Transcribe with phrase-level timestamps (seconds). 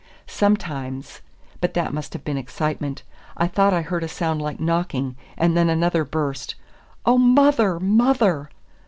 [0.25, 1.21] Sometimes
[1.59, 3.03] but that must have been excitement
[3.37, 6.55] I thought I heard a sound like knocking, and then another burst,
[7.05, 7.79] "Oh, mother!
[7.79, 8.49] mother!"